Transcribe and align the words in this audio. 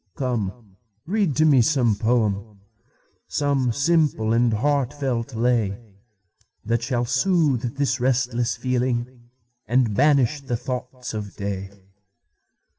Come, 0.17 0.77
read 1.05 1.35
to 1.35 1.45
me 1.45 1.61
some 1.61 1.93
poem, 1.95 2.61
Some 3.27 3.71
simple 3.71 4.33
and 4.33 4.51
heartfelt 4.51 5.35
lay, 5.35 5.77
That 6.65 6.81
shall 6.81 7.05
soothe 7.05 7.75
this 7.77 7.99
restless 7.99 8.57
feeling, 8.57 9.29
And 9.67 9.93
banish 9.93 10.41
the 10.41 10.57
thoughts 10.57 11.13
of 11.13 11.35
day. 11.35 11.69